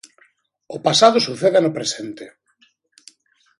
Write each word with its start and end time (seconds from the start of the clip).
O 0.75 0.77
pasado 0.85 1.17
sucede 1.27 1.59
no 1.61 1.75
presente. 1.77 2.25